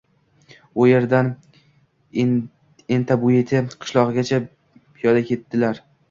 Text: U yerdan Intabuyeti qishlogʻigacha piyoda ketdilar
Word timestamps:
U 0.83 0.85
yerdan 0.91 1.27
Intabuyeti 2.95 3.61
qishlogʻigacha 3.83 4.39
piyoda 4.95 5.21
ketdilar 5.29 5.83